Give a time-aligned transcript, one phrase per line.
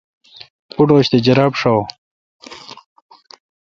[0.73, 1.83] پوٹوش تہ جراب شاوہ۔